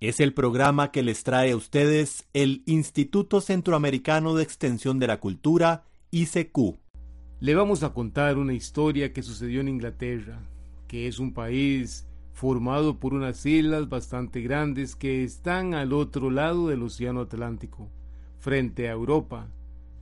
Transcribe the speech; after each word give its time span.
Es 0.00 0.18
el 0.18 0.32
programa 0.32 0.92
que 0.92 1.02
les 1.02 1.24
trae 1.24 1.50
a 1.50 1.56
ustedes 1.56 2.26
el 2.32 2.62
Instituto 2.64 3.42
Centroamericano 3.42 4.34
de 4.34 4.42
Extensión 4.42 4.98
de 4.98 5.06
la 5.06 5.20
Cultura, 5.20 5.84
ICQ. 6.10 6.78
Le 7.40 7.54
vamos 7.54 7.82
a 7.82 7.92
contar 7.92 8.38
una 8.38 8.54
historia 8.54 9.12
que 9.12 9.22
sucedió 9.22 9.60
en 9.60 9.68
Inglaterra, 9.68 10.40
que 10.88 11.06
es 11.06 11.18
un 11.18 11.34
país 11.34 12.06
formado 12.32 12.98
por 12.98 13.12
unas 13.12 13.44
islas 13.44 13.90
bastante 13.90 14.40
grandes 14.40 14.96
que 14.96 15.22
están 15.22 15.74
al 15.74 15.92
otro 15.92 16.30
lado 16.30 16.68
del 16.68 16.82
Océano 16.82 17.20
Atlántico, 17.20 17.90
frente 18.38 18.88
a 18.88 18.92
Europa. 18.92 19.48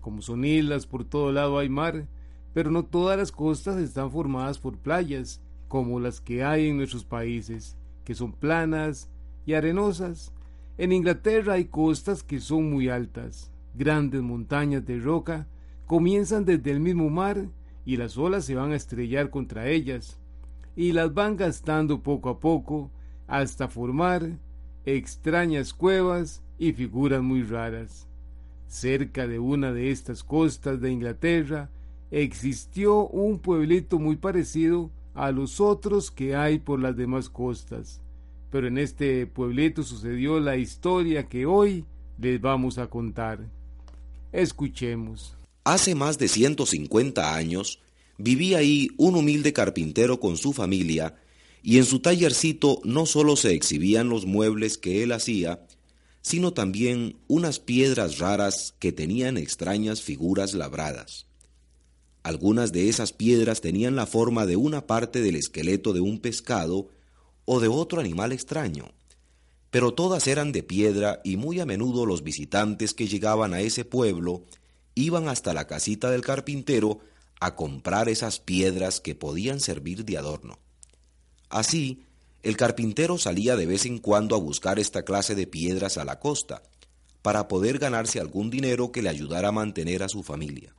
Como 0.01 0.23
son 0.23 0.45
islas, 0.45 0.87
por 0.87 1.07
todo 1.07 1.33
lado 1.33 1.59
hay 1.59 1.69
mar, 1.69 2.07
pero 2.55 2.71
no 2.71 2.85
todas 2.85 3.19
las 3.19 3.33
costas 3.33 3.79
están 3.79 4.13
formadas 4.13 4.61
por 4.61 4.79
playas, 4.79 5.43
como 5.67 5.99
las 5.99 6.21
que 6.21 6.45
hay 6.45 6.69
en 6.69 6.77
nuestros 6.77 7.05
países, 7.05 7.77
que 8.05 8.15
son 8.15 8.33
planas 8.33 9.11
arenosas. 9.55 10.33
En 10.77 10.93
Inglaterra 10.93 11.55
hay 11.55 11.67
costas 11.67 12.23
que 12.23 12.41
son 12.41 12.71
muy 12.71 12.89
altas, 12.89 13.51
grandes 13.75 14.23
montañas 14.23 14.85
de 14.87 14.99
roca, 14.99 15.47
comienzan 15.87 16.45
desde 16.45 16.71
el 16.71 16.81
mismo 16.81 17.11
mar 17.11 17.49
y 17.85 17.97
las 17.97 18.19
olas 18.19 18.45
se 18.45 18.55
van 18.55 18.73
a 18.73 18.77
estrellar 18.77 19.31
contra 19.31 19.69
ellas, 19.69 20.19
y 20.77 20.93
las 20.93 21.13
van 21.15 21.37
gastando 21.37 22.03
poco 22.03 22.29
a 22.29 22.39
poco 22.39 22.91
hasta 23.27 23.69
formar 23.69 24.39
extrañas 24.85 25.73
cuevas 25.73 26.43
y 26.59 26.73
figuras 26.73 27.23
muy 27.23 27.43
raras. 27.43 28.07
Cerca 28.67 29.27
de 29.27 29.39
una 29.39 29.73
de 29.73 29.91
estas 29.91 30.23
costas 30.23 30.81
de 30.81 30.93
Inglaterra 30.93 31.71
existió 32.11 33.07
un 33.09 33.39
pueblito 33.39 33.99
muy 33.99 34.17
parecido 34.17 34.91
a 35.15 35.33
los 35.33 35.61
otros 35.61 36.11
que 36.11 36.37
hay 36.37 36.59
por 36.59 36.81
las 36.81 36.97
demás 36.97 37.29
costas. 37.29 38.03
Pero 38.51 38.67
en 38.67 38.79
este 38.79 39.27
pueblito 39.27 39.83
sucedió 39.83 40.41
la 40.41 40.57
historia 40.57 41.29
que 41.29 41.47
hoy 41.47 41.85
les 42.19 42.41
vamos 42.41 42.79
a 42.79 42.89
contar. 42.89 43.41
Escuchemos. 44.33 45.35
Hace 45.65 45.95
más 45.95 46.19
de 46.19 46.29
150 46.29 47.35
años 47.35 47.81
vivía 48.17 48.59
ahí 48.59 48.89
un 48.97 49.17
humilde 49.17 49.53
carpintero 49.53 50.19
con 50.19 50.37
su 50.37 50.53
familia 50.53 51.17
y 51.63 51.79
en 51.79 51.85
su 51.85 52.01
tallercito 52.01 52.81
no 52.85 53.07
solo 53.07 53.37
se 53.37 53.53
exhibían 53.53 54.09
los 54.09 54.27
muebles 54.27 54.79
que 54.79 55.03
él 55.03 55.13
hacía, 55.13 55.67
sino 56.23 56.53
también 56.53 57.17
unas 57.27 57.59
piedras 57.59 58.19
raras 58.19 58.75
que 58.79 58.93
tenían 58.93 59.37
extrañas 59.37 60.03
figuras 60.03 60.55
labradas. 60.55 61.27
Algunas 62.23 62.73
de 62.73 62.89
esas 62.89 63.13
piedras 63.13 63.61
tenían 63.61 63.97
la 63.97 64.07
forma 64.07 64.45
de 64.45 64.57
una 64.57 64.87
parte 64.87 65.21
del 65.21 65.37
esqueleto 65.37 65.93
de 65.93 66.01
un 66.01 66.19
pescado 66.19 66.89
o 67.51 67.61
de 67.61 67.69
otro 67.69 67.99
animal 67.99 68.33
extraño, 68.33 68.91
pero 69.71 69.95
todas 69.95 70.27
eran 70.27 70.53
de 70.53 70.63
piedra 70.63 71.23
y 71.25 71.39
muy 71.39 71.61
a 71.61 71.65
menudo 71.65 72.05
los 72.05 72.23
visitantes 72.23 72.93
que 72.93 73.09
llegaban 73.09 73.55
a 73.55 73.61
ese 73.61 73.87
pueblo 73.87 74.43
iban 74.95 75.29
hasta 75.29 75.55
la 75.55 75.67
casita 75.67 76.11
del 76.11 76.21
carpintero 76.21 77.01
a 77.41 77.55
comprar 77.55 78.11
esas 78.11 78.39
piedras 78.39 79.01
que 79.01 79.15
podían 79.15 79.61
servir 79.61 80.05
de 80.05 80.19
adorno. 80.19 80.59
Así, 81.49 82.03
el 82.43 82.59
carpintero 82.59 83.17
salía 83.17 83.57
de 83.57 83.65
vez 83.65 83.87
en 83.87 83.97
cuando 83.97 84.37
a 84.37 84.39
buscar 84.39 84.79
esta 84.79 85.07
clase 85.07 85.35
de 85.35 85.47
piedras 85.47 85.97
a 85.97 86.05
la 86.05 86.21
costa, 86.21 86.63
para 87.23 87.49
poder 87.49 87.79
ganarse 87.79 88.21
algún 88.21 88.51
dinero 88.51 88.93
que 88.93 89.01
le 89.01 89.09
ayudara 89.09 89.49
a 89.49 89.53
mantener 89.53 90.03
a 90.03 90.11
su 90.11 90.23
familia. 90.23 90.75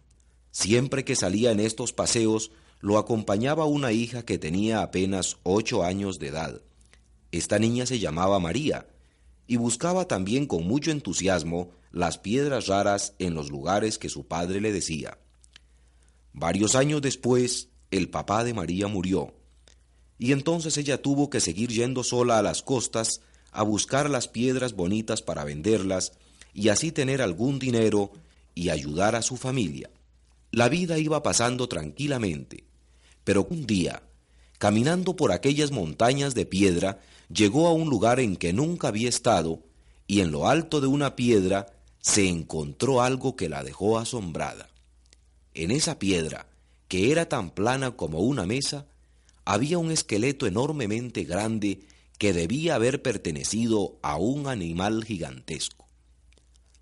Siempre 0.51 1.03
que 1.03 1.15
salía 1.15 1.49
en 1.49 1.61
estos 1.61 1.93
paseos, 1.93 2.51
lo 2.81 2.97
acompañaba 2.97 3.65
una 3.65 3.91
hija 3.91 4.23
que 4.23 4.37
tenía 4.37 4.81
apenas 4.81 5.37
ocho 5.43 5.83
años 5.83 6.19
de 6.19 6.27
edad. 6.27 6.61
Esta 7.31 7.59
niña 7.59 7.85
se 7.85 7.99
llamaba 7.99 8.39
María, 8.39 8.87
y 9.47 9.57
buscaba 9.57 10.07
también 10.07 10.45
con 10.45 10.67
mucho 10.67 10.91
entusiasmo 10.91 11.71
las 11.91 12.19
piedras 12.19 12.67
raras 12.67 13.15
en 13.19 13.33
los 13.33 13.49
lugares 13.49 13.97
que 13.97 14.09
su 14.09 14.27
padre 14.27 14.61
le 14.61 14.71
decía. 14.71 15.17
Varios 16.33 16.75
años 16.75 17.01
después, 17.01 17.69
el 17.91 18.09
papá 18.09 18.43
de 18.43 18.53
María 18.53 18.87
murió, 18.87 19.33
y 20.19 20.31
entonces 20.33 20.77
ella 20.77 21.01
tuvo 21.01 21.29
que 21.29 21.39
seguir 21.39 21.69
yendo 21.71 22.03
sola 22.03 22.37
a 22.37 22.43
las 22.43 22.61
costas 22.61 23.21
a 23.51 23.63
buscar 23.63 24.09
las 24.09 24.27
piedras 24.27 24.73
bonitas 24.73 25.21
para 25.21 25.43
venderlas 25.43 26.13
y 26.53 26.69
así 26.69 26.91
tener 26.91 27.21
algún 27.21 27.57
dinero 27.57 28.11
y 28.53 28.69
ayudar 28.69 29.15
a 29.15 29.21
su 29.21 29.37
familia. 29.37 29.89
La 30.51 30.69
vida 30.69 30.97
iba 30.97 31.23
pasando 31.23 31.67
tranquilamente, 31.67 32.65
pero 33.29 33.45
un 33.47 33.67
día, 33.67 34.01
caminando 34.57 35.15
por 35.15 35.31
aquellas 35.31 35.69
montañas 35.69 36.33
de 36.33 36.47
piedra, 36.47 36.99
llegó 37.31 37.67
a 37.67 37.73
un 37.73 37.87
lugar 37.87 38.19
en 38.19 38.35
que 38.35 38.53
nunca 38.53 38.87
había 38.87 39.07
estado 39.07 39.61
y 40.07 40.21
en 40.21 40.31
lo 40.31 40.47
alto 40.47 40.81
de 40.81 40.87
una 40.87 41.15
piedra 41.15 41.67
se 41.99 42.27
encontró 42.27 43.03
algo 43.03 43.35
que 43.35 43.47
la 43.47 43.63
dejó 43.63 43.99
asombrada. 43.99 44.71
En 45.53 45.69
esa 45.69 45.99
piedra, 45.99 46.47
que 46.87 47.11
era 47.11 47.29
tan 47.29 47.51
plana 47.51 47.91
como 47.91 48.21
una 48.21 48.47
mesa, 48.47 48.87
había 49.45 49.77
un 49.77 49.91
esqueleto 49.91 50.47
enormemente 50.47 51.23
grande 51.23 51.81
que 52.17 52.33
debía 52.33 52.73
haber 52.73 53.03
pertenecido 53.03 53.99
a 54.01 54.15
un 54.17 54.47
animal 54.47 55.03
gigantesco. 55.03 55.87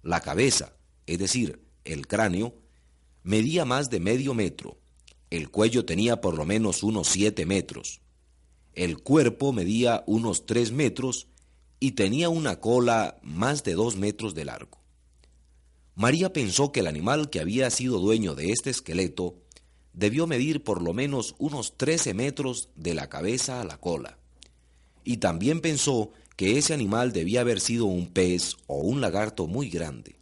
La 0.01 0.21
cabeza, 0.21 0.71
es 1.07 1.19
decir, 1.19 1.61
el 1.83 2.07
cráneo, 2.07 2.55
medía 3.23 3.65
más 3.65 3.89
de 3.89 3.99
medio 3.99 4.33
metro, 4.33 4.77
el 5.29 5.49
cuello 5.49 5.85
tenía 5.85 6.21
por 6.21 6.35
lo 6.35 6.45
menos 6.45 6.83
unos 6.83 7.07
siete 7.07 7.45
metros, 7.45 8.01
el 8.77 8.99
cuerpo 8.99 9.53
medía 9.53 10.03
unos 10.05 10.45
tres 10.45 10.71
metros 10.71 11.27
y 11.79 11.93
tenía 11.93 12.29
una 12.29 12.59
cola 12.59 13.17
más 13.23 13.63
de 13.63 13.73
dos 13.73 13.95
metros 13.95 14.35
de 14.35 14.45
largo. 14.45 14.77
María 15.95 16.31
pensó 16.31 16.71
que 16.71 16.81
el 16.81 16.87
animal 16.87 17.31
que 17.31 17.39
había 17.39 17.71
sido 17.71 17.97
dueño 17.97 18.35
de 18.35 18.51
este 18.51 18.69
esqueleto 18.69 19.35
debió 19.93 20.27
medir 20.27 20.63
por 20.63 20.83
lo 20.83 20.93
menos 20.93 21.33
unos 21.39 21.75
trece 21.75 22.13
metros 22.13 22.69
de 22.75 22.93
la 22.93 23.09
cabeza 23.09 23.61
a 23.61 23.63
la 23.63 23.79
cola. 23.79 24.19
Y 25.03 25.17
también 25.17 25.59
pensó 25.59 26.11
que 26.35 26.59
ese 26.59 26.75
animal 26.75 27.13
debía 27.13 27.41
haber 27.41 27.59
sido 27.59 27.85
un 27.85 28.13
pez 28.13 28.57
o 28.67 28.77
un 28.77 29.01
lagarto 29.01 29.47
muy 29.47 29.69
grande. 29.69 30.19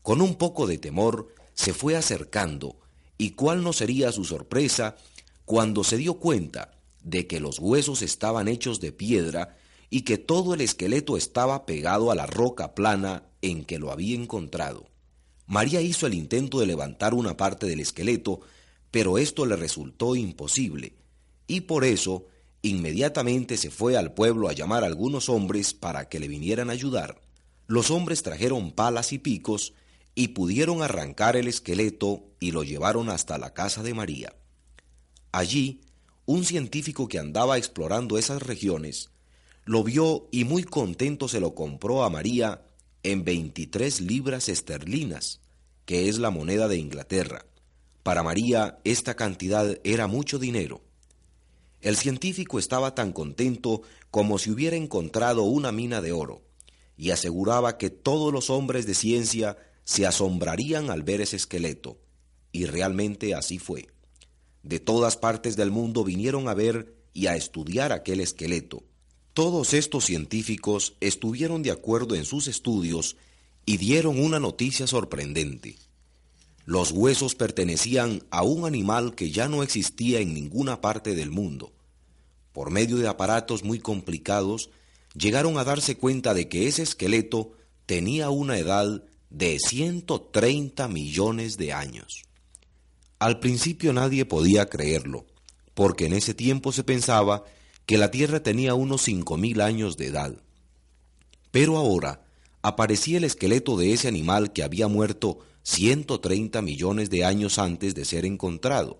Con 0.00 0.22
un 0.22 0.36
poco 0.36 0.66
de 0.66 0.78
temor, 0.78 1.34
se 1.52 1.74
fue 1.74 1.96
acercando, 1.96 2.76
y 3.20 3.32
cuál 3.32 3.62
no 3.62 3.74
sería 3.74 4.12
su 4.12 4.24
sorpresa 4.24 4.96
cuando 5.44 5.84
se 5.84 5.98
dio 5.98 6.14
cuenta 6.14 6.78
de 7.02 7.26
que 7.26 7.38
los 7.38 7.58
huesos 7.58 8.00
estaban 8.00 8.48
hechos 8.48 8.80
de 8.80 8.92
piedra 8.92 9.58
y 9.90 10.02
que 10.02 10.16
todo 10.16 10.54
el 10.54 10.62
esqueleto 10.62 11.18
estaba 11.18 11.66
pegado 11.66 12.10
a 12.10 12.14
la 12.14 12.24
roca 12.24 12.74
plana 12.74 13.24
en 13.42 13.66
que 13.66 13.78
lo 13.78 13.92
había 13.92 14.14
encontrado. 14.14 14.88
María 15.46 15.82
hizo 15.82 16.06
el 16.06 16.14
intento 16.14 16.60
de 16.60 16.66
levantar 16.66 17.12
una 17.12 17.36
parte 17.36 17.66
del 17.66 17.80
esqueleto, 17.80 18.40
pero 18.90 19.18
esto 19.18 19.44
le 19.44 19.56
resultó 19.56 20.16
imposible, 20.16 20.94
y 21.46 21.60
por 21.60 21.84
eso 21.84 22.24
inmediatamente 22.62 23.58
se 23.58 23.70
fue 23.70 23.98
al 23.98 24.14
pueblo 24.14 24.48
a 24.48 24.54
llamar 24.54 24.82
a 24.82 24.86
algunos 24.86 25.28
hombres 25.28 25.74
para 25.74 26.08
que 26.08 26.20
le 26.20 26.28
vinieran 26.28 26.70
a 26.70 26.72
ayudar. 26.72 27.20
Los 27.66 27.90
hombres 27.90 28.22
trajeron 28.22 28.72
palas 28.72 29.12
y 29.12 29.18
picos 29.18 29.74
y 30.20 30.28
pudieron 30.28 30.82
arrancar 30.82 31.34
el 31.34 31.48
esqueleto 31.48 32.24
y 32.40 32.50
lo 32.50 32.62
llevaron 32.62 33.08
hasta 33.08 33.38
la 33.38 33.54
casa 33.54 33.82
de 33.82 33.94
María. 33.94 34.36
Allí, 35.32 35.80
un 36.26 36.44
científico 36.44 37.08
que 37.08 37.18
andaba 37.18 37.56
explorando 37.56 38.18
esas 38.18 38.42
regiones 38.42 39.08
lo 39.64 39.82
vio 39.82 40.28
y 40.30 40.44
muy 40.44 40.64
contento 40.64 41.26
se 41.26 41.40
lo 41.40 41.54
compró 41.54 42.04
a 42.04 42.10
María 42.10 42.60
en 43.02 43.24
23 43.24 44.02
libras 44.02 44.50
esterlinas, 44.50 45.40
que 45.86 46.10
es 46.10 46.18
la 46.18 46.28
moneda 46.28 46.68
de 46.68 46.76
Inglaterra. 46.76 47.46
Para 48.02 48.22
María 48.22 48.78
esta 48.84 49.16
cantidad 49.16 49.78
era 49.84 50.06
mucho 50.06 50.38
dinero. 50.38 50.82
El 51.80 51.96
científico 51.96 52.58
estaba 52.58 52.94
tan 52.94 53.12
contento 53.12 53.80
como 54.10 54.38
si 54.38 54.50
hubiera 54.50 54.76
encontrado 54.76 55.44
una 55.44 55.72
mina 55.72 56.02
de 56.02 56.12
oro, 56.12 56.42
y 56.98 57.10
aseguraba 57.10 57.78
que 57.78 57.88
todos 57.88 58.34
los 58.34 58.50
hombres 58.50 58.84
de 58.84 58.92
ciencia 58.92 59.56
se 59.84 60.06
asombrarían 60.06 60.90
al 60.90 61.02
ver 61.02 61.20
ese 61.20 61.36
esqueleto, 61.36 61.98
y 62.52 62.66
realmente 62.66 63.34
así 63.34 63.58
fue. 63.58 63.88
De 64.62 64.78
todas 64.78 65.16
partes 65.16 65.56
del 65.56 65.70
mundo 65.70 66.04
vinieron 66.04 66.48
a 66.48 66.54
ver 66.54 66.94
y 67.12 67.26
a 67.26 67.36
estudiar 67.36 67.92
aquel 67.92 68.20
esqueleto. 68.20 68.82
Todos 69.32 69.74
estos 69.74 70.04
científicos 70.04 70.96
estuvieron 71.00 71.62
de 71.62 71.70
acuerdo 71.70 72.14
en 72.14 72.24
sus 72.24 72.46
estudios 72.46 73.16
y 73.64 73.76
dieron 73.76 74.18
una 74.18 74.40
noticia 74.40 74.86
sorprendente. 74.86 75.76
Los 76.66 76.92
huesos 76.92 77.34
pertenecían 77.34 78.22
a 78.30 78.42
un 78.42 78.66
animal 78.66 79.14
que 79.14 79.30
ya 79.30 79.48
no 79.48 79.62
existía 79.62 80.20
en 80.20 80.34
ninguna 80.34 80.80
parte 80.80 81.14
del 81.14 81.30
mundo. 81.30 81.72
Por 82.52 82.70
medio 82.70 82.96
de 82.98 83.08
aparatos 83.08 83.64
muy 83.64 83.78
complicados, 83.78 84.70
llegaron 85.14 85.58
a 85.58 85.64
darse 85.64 85.96
cuenta 85.96 86.34
de 86.34 86.48
que 86.48 86.68
ese 86.68 86.82
esqueleto 86.82 87.52
tenía 87.86 88.30
una 88.30 88.58
edad 88.58 89.02
de 89.30 89.58
130 89.58 90.88
millones 90.88 91.56
de 91.56 91.72
años. 91.72 92.24
Al 93.18 93.38
principio 93.38 93.92
nadie 93.92 94.24
podía 94.24 94.66
creerlo, 94.66 95.26
porque 95.74 96.06
en 96.06 96.12
ese 96.12 96.34
tiempo 96.34 96.72
se 96.72 96.84
pensaba 96.84 97.44
que 97.86 97.98
la 97.98 98.10
Tierra 98.10 98.42
tenía 98.42 98.74
unos 98.74 99.06
5.000 99.06 99.62
años 99.62 99.96
de 99.96 100.06
edad. 100.06 100.36
Pero 101.50 101.76
ahora 101.76 102.24
aparecía 102.62 103.18
el 103.18 103.24
esqueleto 103.24 103.76
de 103.76 103.92
ese 103.92 104.08
animal 104.08 104.52
que 104.52 104.62
había 104.62 104.88
muerto 104.88 105.38
130 105.62 106.62
millones 106.62 107.10
de 107.10 107.24
años 107.24 107.58
antes 107.58 107.94
de 107.94 108.04
ser 108.04 108.24
encontrado. 108.24 108.98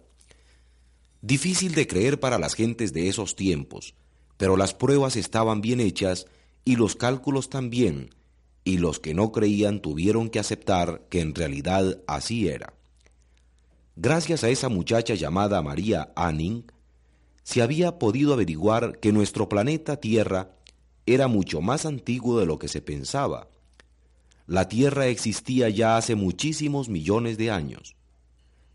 Difícil 1.22 1.74
de 1.74 1.86
creer 1.86 2.18
para 2.20 2.38
las 2.38 2.54
gentes 2.54 2.92
de 2.92 3.08
esos 3.08 3.36
tiempos, 3.36 3.94
pero 4.36 4.56
las 4.56 4.74
pruebas 4.74 5.16
estaban 5.16 5.60
bien 5.60 5.80
hechas 5.80 6.26
y 6.64 6.76
los 6.76 6.96
cálculos 6.96 7.50
también, 7.50 8.10
y 8.64 8.78
los 8.78 9.00
que 9.00 9.14
no 9.14 9.32
creían 9.32 9.80
tuvieron 9.80 10.30
que 10.30 10.38
aceptar 10.38 11.06
que 11.08 11.20
en 11.20 11.34
realidad 11.34 12.00
así 12.06 12.48
era. 12.48 12.74
Gracias 13.96 14.44
a 14.44 14.48
esa 14.48 14.68
muchacha 14.68 15.14
llamada 15.14 15.62
María 15.62 16.12
Anning, 16.16 16.64
se 17.42 17.62
había 17.62 17.98
podido 17.98 18.32
averiguar 18.32 18.98
que 19.00 19.12
nuestro 19.12 19.48
planeta 19.48 19.96
Tierra 19.96 20.56
era 21.06 21.26
mucho 21.26 21.60
más 21.60 21.86
antiguo 21.86 22.38
de 22.38 22.46
lo 22.46 22.58
que 22.58 22.68
se 22.68 22.80
pensaba. 22.80 23.48
La 24.46 24.68
Tierra 24.68 25.06
existía 25.06 25.68
ya 25.68 25.96
hace 25.96 26.14
muchísimos 26.14 26.88
millones 26.88 27.38
de 27.38 27.50
años. 27.50 27.96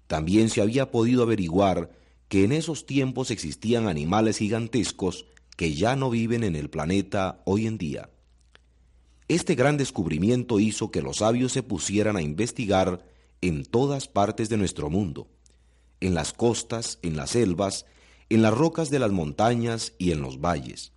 También 0.07 0.49
se 0.49 0.61
había 0.61 0.91
podido 0.91 1.23
averiguar 1.23 1.91
que 2.27 2.43
en 2.43 2.51
esos 2.51 2.85
tiempos 2.85 3.31
existían 3.31 3.87
animales 3.87 4.37
gigantescos 4.37 5.25
que 5.55 5.73
ya 5.73 5.95
no 5.95 6.09
viven 6.09 6.43
en 6.43 6.55
el 6.55 6.69
planeta 6.69 7.41
hoy 7.45 7.67
en 7.67 7.77
día. 7.77 8.09
Este 9.27 9.56
gran 9.56 9.77
descubrimiento 9.77 10.60
hizo 10.60 10.92
que 10.92 11.01
los 11.01 11.18
sabios 11.18 11.51
se 11.51 11.63
pusieran 11.63 12.16
a 12.16 12.22
investigar 12.22 13.04
en 13.42 13.66
todas 13.66 14.07
partes 14.07 14.50
de 14.50 14.57
nuestro 14.57 14.89
mundo, 14.89 15.27
en 16.00 16.13
las 16.13 16.31
costas, 16.31 17.00
en 17.01 17.18
las 17.18 17.31
selvas, 17.31 17.88
en 18.30 18.44
las 18.44 18.54
rocas 18.54 18.92
de 18.92 19.00
las 19.00 19.12
montañas 19.12 19.94
y 19.98 20.12
en 20.12 20.22
los 20.22 20.39
valles. 20.39 20.92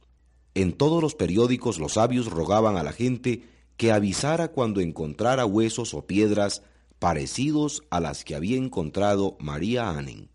En 0.55 0.73
todos 0.73 1.03
los 1.03 1.15
periódicos 1.15 1.79
los 1.79 1.95
sabios 1.95 2.27
rogaban 2.27 2.77
a 2.77 2.83
la 2.83 2.93
gente 2.93 3.45
que 3.79 3.93
avisara 3.93 4.49
cuando 4.49 4.81
encontrara 4.81 5.47
huesos 5.47 5.95
o 5.95 6.07
piedras 6.07 6.63
parecidos 6.99 7.83
a 7.91 8.01
las 8.01 8.25
que 8.25 8.35
había 8.35 8.59
encontrado 8.59 9.37
María 9.41 9.89
Anning. 9.89 10.29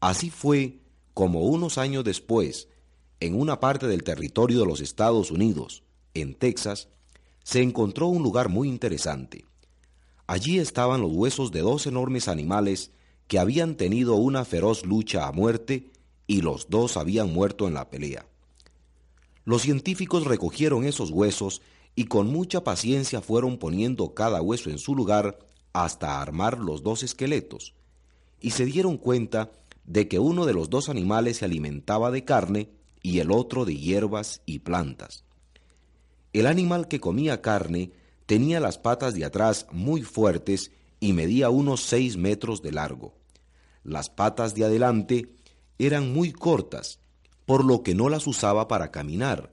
Así 0.00 0.30
fue 0.30 0.80
como 1.12 1.42
unos 1.42 1.76
años 1.78 2.04
después, 2.04 2.68
en 3.20 3.38
una 3.38 3.60
parte 3.60 3.88
del 3.88 4.04
territorio 4.04 4.60
de 4.60 4.66
los 4.66 4.80
Estados 4.80 5.30
Unidos, 5.30 5.82
en 6.14 6.34
Texas, 6.34 6.88
se 7.44 7.62
encontró 7.62 8.08
un 8.08 8.22
lugar 8.22 8.48
muy 8.48 8.68
interesante. 8.68 9.44
Allí 10.26 10.58
estaban 10.58 11.02
los 11.02 11.12
huesos 11.12 11.52
de 11.52 11.60
dos 11.60 11.86
enormes 11.86 12.26
animales 12.26 12.90
que 13.28 13.38
habían 13.38 13.76
tenido 13.76 14.16
una 14.16 14.44
feroz 14.44 14.84
lucha 14.84 15.28
a 15.28 15.32
muerte 15.32 15.92
y 16.26 16.40
los 16.40 16.68
dos 16.70 16.96
habían 16.96 17.32
muerto 17.32 17.68
en 17.68 17.74
la 17.74 17.90
pelea. 17.90 18.26
Los 19.44 19.62
científicos 19.62 20.24
recogieron 20.24 20.84
esos 20.84 21.10
huesos 21.10 21.60
y 21.94 22.06
con 22.06 22.28
mucha 22.28 22.64
paciencia 22.64 23.20
fueron 23.20 23.58
poniendo 23.58 24.14
cada 24.14 24.40
hueso 24.40 24.70
en 24.70 24.78
su 24.78 24.96
lugar 24.96 25.38
hasta 25.74 26.20
armar 26.20 26.58
los 26.58 26.82
dos 26.82 27.02
esqueletos, 27.02 27.74
y 28.40 28.52
se 28.52 28.64
dieron 28.64 28.96
cuenta 28.96 29.52
de 29.84 30.08
que 30.08 30.18
uno 30.18 30.46
de 30.46 30.54
los 30.54 30.70
dos 30.70 30.88
animales 30.88 31.38
se 31.38 31.44
alimentaba 31.44 32.10
de 32.10 32.24
carne 32.24 32.70
y 33.02 33.18
el 33.18 33.30
otro 33.30 33.64
de 33.64 33.76
hierbas 33.76 34.40
y 34.46 34.60
plantas. 34.60 35.24
El 36.34 36.48
animal 36.48 36.88
que 36.88 36.98
comía 36.98 37.40
carne 37.40 37.92
tenía 38.26 38.58
las 38.58 38.76
patas 38.76 39.14
de 39.14 39.24
atrás 39.24 39.66
muy 39.70 40.02
fuertes 40.02 40.72
y 40.98 41.12
medía 41.12 41.48
unos 41.48 41.82
seis 41.84 42.16
metros 42.16 42.60
de 42.60 42.72
largo. 42.72 43.14
Las 43.84 44.10
patas 44.10 44.52
de 44.56 44.64
adelante 44.64 45.36
eran 45.78 46.12
muy 46.12 46.32
cortas, 46.32 46.98
por 47.46 47.64
lo 47.64 47.84
que 47.84 47.94
no 47.94 48.08
las 48.08 48.26
usaba 48.26 48.66
para 48.66 48.90
caminar, 48.90 49.52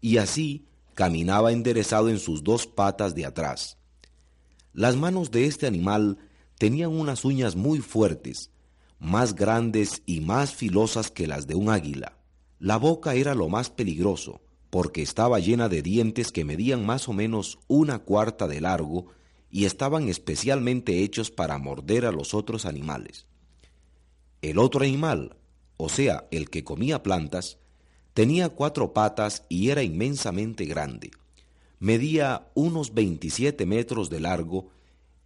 y 0.00 0.18
así 0.18 0.68
caminaba 0.94 1.50
enderezado 1.50 2.08
en 2.08 2.20
sus 2.20 2.44
dos 2.44 2.68
patas 2.68 3.16
de 3.16 3.26
atrás. 3.26 3.76
Las 4.72 4.94
manos 4.94 5.32
de 5.32 5.46
este 5.46 5.66
animal 5.66 6.18
tenían 6.56 6.90
unas 6.90 7.24
uñas 7.24 7.56
muy 7.56 7.80
fuertes, 7.80 8.50
más 9.00 9.34
grandes 9.34 10.02
y 10.06 10.20
más 10.20 10.54
filosas 10.54 11.10
que 11.10 11.26
las 11.26 11.48
de 11.48 11.56
un 11.56 11.68
águila. 11.68 12.16
La 12.60 12.76
boca 12.76 13.16
era 13.16 13.34
lo 13.34 13.48
más 13.48 13.70
peligroso, 13.70 14.40
porque 14.72 15.02
estaba 15.02 15.38
llena 15.38 15.68
de 15.68 15.82
dientes 15.82 16.32
que 16.32 16.46
medían 16.46 16.86
más 16.86 17.06
o 17.06 17.12
menos 17.12 17.58
una 17.68 17.98
cuarta 17.98 18.48
de 18.48 18.62
largo 18.62 19.08
y 19.50 19.66
estaban 19.66 20.08
especialmente 20.08 21.02
hechos 21.02 21.30
para 21.30 21.58
morder 21.58 22.06
a 22.06 22.10
los 22.10 22.32
otros 22.32 22.64
animales. 22.64 23.26
El 24.40 24.56
otro 24.56 24.82
animal, 24.82 25.36
o 25.76 25.90
sea, 25.90 26.26
el 26.30 26.48
que 26.48 26.64
comía 26.64 27.02
plantas, 27.02 27.58
tenía 28.14 28.48
cuatro 28.48 28.94
patas 28.94 29.44
y 29.50 29.68
era 29.68 29.82
inmensamente 29.82 30.64
grande. 30.64 31.10
Medía 31.78 32.48
unos 32.54 32.94
27 32.94 33.66
metros 33.66 34.08
de 34.08 34.20
largo 34.20 34.70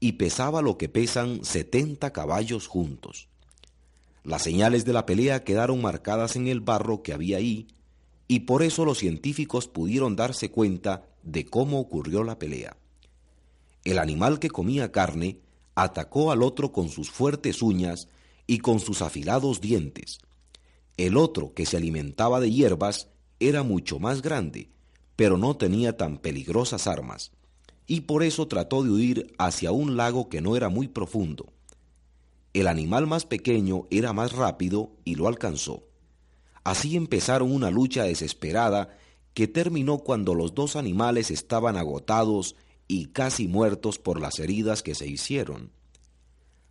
y 0.00 0.14
pesaba 0.14 0.60
lo 0.60 0.76
que 0.76 0.88
pesan 0.88 1.44
70 1.44 2.12
caballos 2.12 2.66
juntos. 2.66 3.28
Las 4.24 4.42
señales 4.42 4.84
de 4.84 4.92
la 4.92 5.06
pelea 5.06 5.44
quedaron 5.44 5.80
marcadas 5.80 6.34
en 6.34 6.48
el 6.48 6.60
barro 6.60 7.04
que 7.04 7.12
había 7.12 7.36
ahí, 7.36 7.68
y 8.28 8.40
por 8.40 8.62
eso 8.62 8.84
los 8.84 8.98
científicos 8.98 9.68
pudieron 9.68 10.16
darse 10.16 10.50
cuenta 10.50 11.06
de 11.22 11.44
cómo 11.44 11.80
ocurrió 11.80 12.24
la 12.24 12.38
pelea. 12.38 12.76
El 13.84 13.98
animal 13.98 14.38
que 14.38 14.50
comía 14.50 14.90
carne 14.90 15.40
atacó 15.74 16.32
al 16.32 16.42
otro 16.42 16.72
con 16.72 16.88
sus 16.88 17.10
fuertes 17.10 17.62
uñas 17.62 18.08
y 18.46 18.58
con 18.58 18.80
sus 18.80 19.02
afilados 19.02 19.60
dientes. 19.60 20.18
El 20.96 21.16
otro, 21.16 21.52
que 21.54 21.66
se 21.66 21.76
alimentaba 21.76 22.40
de 22.40 22.50
hierbas, 22.50 23.08
era 23.38 23.62
mucho 23.62 23.98
más 23.98 24.22
grande, 24.22 24.70
pero 25.14 25.36
no 25.36 25.56
tenía 25.56 25.96
tan 25.96 26.18
peligrosas 26.18 26.86
armas, 26.86 27.32
y 27.86 28.02
por 28.02 28.22
eso 28.22 28.48
trató 28.48 28.82
de 28.82 28.90
huir 28.90 29.34
hacia 29.38 29.72
un 29.72 29.96
lago 29.96 30.28
que 30.28 30.40
no 30.40 30.56
era 30.56 30.68
muy 30.68 30.88
profundo. 30.88 31.52
El 32.54 32.66
animal 32.66 33.06
más 33.06 33.26
pequeño 33.26 33.86
era 33.90 34.12
más 34.14 34.32
rápido 34.32 34.92
y 35.04 35.14
lo 35.14 35.28
alcanzó. 35.28 35.85
Así 36.66 36.96
empezaron 36.96 37.52
una 37.52 37.70
lucha 37.70 38.02
desesperada 38.02 38.88
que 39.34 39.46
terminó 39.46 39.98
cuando 39.98 40.34
los 40.34 40.52
dos 40.52 40.74
animales 40.74 41.30
estaban 41.30 41.76
agotados 41.76 42.56
y 42.88 43.06
casi 43.06 43.46
muertos 43.46 44.00
por 44.00 44.20
las 44.20 44.40
heridas 44.40 44.82
que 44.82 44.96
se 44.96 45.06
hicieron. 45.06 45.70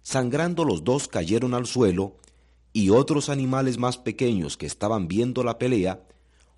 Sangrando 0.02 0.66
los 0.66 0.84
dos 0.84 1.08
cayeron 1.08 1.54
al 1.54 1.66
suelo 1.66 2.18
y 2.74 2.90
otros 2.90 3.30
animales 3.30 3.78
más 3.78 3.98
pequeños 3.98 4.58
que 4.58 4.66
estaban 4.66 5.08
viendo 5.08 5.46
la 5.46 5.58
pelea 5.58 6.06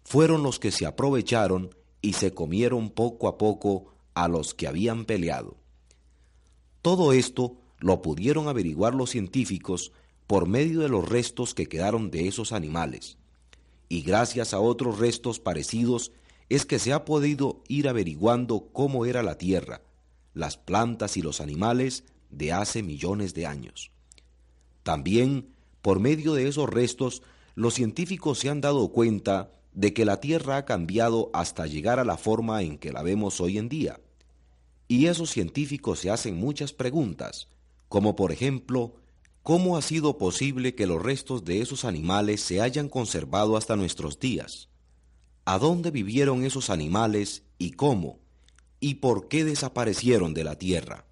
fueron 0.03 0.41
los 0.41 0.57
que 0.57 0.71
se 0.71 0.87
aprovecharon 0.87 1.69
y 2.01 2.13
se 2.13 2.33
comieron 2.33 2.89
poco 2.89 3.27
a 3.27 3.37
poco 3.37 3.93
a 4.15 4.27
los 4.27 4.55
que 4.55 4.65
habían 4.65 5.05
peleado. 5.05 5.57
Todo 6.81 7.13
esto 7.13 7.55
lo 7.77 8.01
pudieron 8.01 8.47
averiguar 8.47 8.95
los 8.95 9.11
científicos 9.11 9.91
por 10.25 10.47
medio 10.47 10.79
de 10.79 10.89
los 10.89 11.07
restos 11.07 11.53
que 11.53 11.67
quedaron 11.67 12.09
de 12.09 12.27
esos 12.27 12.51
animales. 12.51 13.15
Y 13.89 14.01
gracias 14.01 14.53
a 14.53 14.59
otros 14.59 14.99
restos 14.99 15.39
parecidos 15.39 16.11
es 16.49 16.65
que 16.65 16.79
se 16.79 16.93
ha 16.93 17.05
podido 17.05 17.61
ir 17.67 17.87
averiguando 17.87 18.69
cómo 18.71 19.05
era 19.05 19.23
la 19.23 19.37
Tierra, 19.37 19.81
las 20.33 20.57
plantas 20.57 21.17
y 21.17 21.21
los 21.21 21.41
animales 21.41 22.03
de 22.29 22.51
hace 22.53 22.83
millones 22.83 23.33
de 23.33 23.45
años. 23.45 23.91
También, 24.83 25.49
por 25.81 25.99
medio 25.99 26.33
de 26.33 26.47
esos 26.47 26.69
restos, 26.69 27.21
los 27.55 27.73
científicos 27.73 28.39
se 28.39 28.49
han 28.49 28.61
dado 28.61 28.89
cuenta 28.89 29.51
de 29.73 29.93
que 29.93 30.05
la 30.05 30.19
Tierra 30.19 30.57
ha 30.57 30.65
cambiado 30.65 31.29
hasta 31.33 31.67
llegar 31.67 31.99
a 31.99 32.05
la 32.05 32.17
forma 32.17 32.61
en 32.63 32.77
que 32.77 32.91
la 32.91 33.03
vemos 33.03 33.41
hoy 33.41 33.57
en 33.57 33.69
día. 33.69 33.99
Y 34.87 35.07
esos 35.07 35.29
científicos 35.29 35.99
se 35.99 36.09
hacen 36.09 36.37
muchas 36.37 36.71
preguntas, 36.71 37.47
como 37.89 38.15
por 38.15 38.31
ejemplo, 38.31 38.95
¿cómo 39.47 39.77
ha 39.77 39.81
sido 39.81 40.17
posible 40.17 40.75
que 40.75 40.87
los 40.87 41.01
restos 41.01 41.45
de 41.45 41.61
esos 41.61 41.85
animales 41.85 42.41
se 42.41 42.59
hayan 42.59 42.89
conservado 42.89 43.55
hasta 43.55 43.77
nuestros 43.77 44.19
días? 44.19 44.67
¿A 45.45 45.57
dónde 45.57 45.89
vivieron 45.89 46.43
esos 46.43 46.69
animales 46.69 47.43
y 47.57 47.71
cómo? 47.71 48.19
¿Y 48.81 48.95
por 48.95 49.29
qué 49.29 49.45
desaparecieron 49.45 50.33
de 50.33 50.43
la 50.43 50.57
Tierra? 50.57 51.05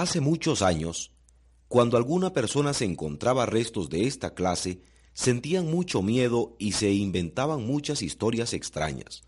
Hace 0.00 0.22
muchos 0.22 0.62
años, 0.62 1.12
cuando 1.68 1.98
alguna 1.98 2.32
persona 2.32 2.72
se 2.72 2.86
encontraba 2.86 3.44
restos 3.44 3.90
de 3.90 4.06
esta 4.06 4.32
clase, 4.32 4.80
sentían 5.12 5.70
mucho 5.70 6.00
miedo 6.00 6.56
y 6.58 6.72
se 6.72 6.90
inventaban 6.90 7.66
muchas 7.66 8.00
historias 8.00 8.54
extrañas. 8.54 9.24